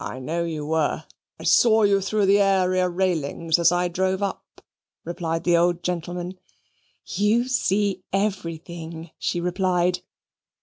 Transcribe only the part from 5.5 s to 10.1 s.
old gentleman. "You see everything," she replied.